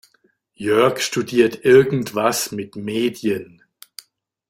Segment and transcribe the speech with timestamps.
[0.55, 3.61] Jörg studiert irgendwas mit Medien.